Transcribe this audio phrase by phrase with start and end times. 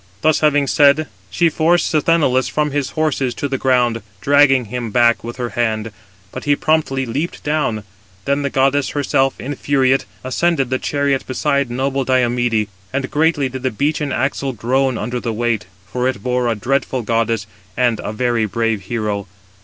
[0.21, 5.23] Thus having said, she forced Sthenelus from his horses to the ground, dragging him back
[5.23, 5.91] with her hand;
[6.31, 7.83] but he promptly leaped down.
[8.25, 13.69] Then the goddess herself, infuriate, ascended the chariot beside noble Diomede, and greatly did the
[13.69, 17.45] beechen axle groan under the weight; for it bore a dreadful goddess
[17.77, 19.27] and a very brave hero.